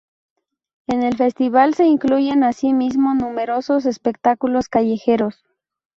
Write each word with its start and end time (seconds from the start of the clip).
En 0.87 1.03
el 1.03 1.15
festival 1.15 1.75
se 1.75 1.85
incluyen, 1.85 2.43
asimismo, 2.43 3.13
numerosos 3.13 3.85
espectáculos 3.85 4.67
callejeros. 4.67 5.45